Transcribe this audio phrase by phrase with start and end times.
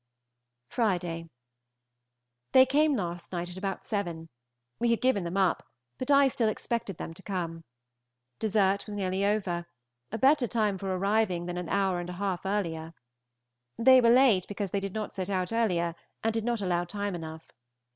[0.67, 1.29] Friday.
[2.53, 4.29] They came last night at about seven.
[4.79, 5.61] We had given them up,
[5.99, 7.63] but I still expected them to come.
[8.39, 9.67] Dessert was nearly over;
[10.11, 12.95] a better time for arriving than an hour and a half earlier.
[13.77, 15.93] They were late because they did not set out earlier,
[16.23, 17.51] and did not allow time enough.